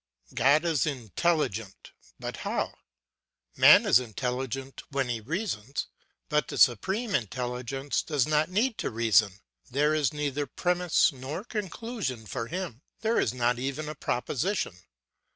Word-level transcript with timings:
God 0.33 0.65
is 0.65 0.87
intelligent, 0.87 1.91
but 2.19 2.37
how? 2.37 2.73
Man 3.55 3.85
is 3.85 3.99
intelligent 3.99 4.81
when 4.89 5.09
he 5.09 5.21
reasons, 5.21 5.89
but 6.27 6.47
the 6.47 6.57
Supreme 6.57 7.13
Intelligence 7.13 8.01
does 8.01 8.27
not 8.27 8.49
need 8.49 8.79
to 8.79 8.89
reason; 8.89 9.41
there 9.69 9.93
is 9.93 10.11
neither 10.11 10.47
premise 10.47 11.13
nor 11.13 11.43
conclusion 11.43 12.25
for 12.25 12.47
him, 12.47 12.81
there 13.01 13.19
is 13.19 13.31
not 13.31 13.59
even 13.59 13.87
a 13.87 13.93
proposition. 13.93 14.73